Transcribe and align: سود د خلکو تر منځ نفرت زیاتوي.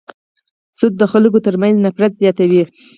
سود 0.77 0.93
د 1.01 1.03
خلکو 1.11 1.37
تر 1.45 1.55
منځ 1.61 1.75
نفرت 1.85 2.11
زیاتوي. 2.21 2.63